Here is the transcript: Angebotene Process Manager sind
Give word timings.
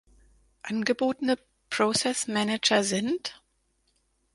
Angebotene 0.69 1.37
Process 1.69 2.27
Manager 2.27 2.83
sind 2.83 3.39